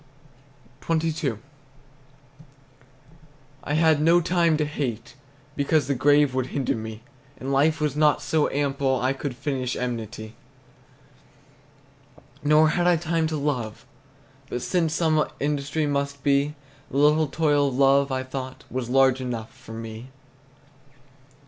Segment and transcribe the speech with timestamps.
[0.91, 1.33] XXII.
[3.63, 5.13] I had no time to hate,
[5.55, 7.03] because The grave would hinder me,
[7.37, 10.33] And life was not so ample I Could finish enmity.
[12.43, 13.85] Nor had I time to love;
[14.49, 16.55] but since Some industry must be,
[16.89, 20.09] The little toil of love, I thought, Was large enough for me.